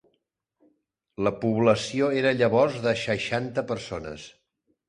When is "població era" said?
1.43-2.33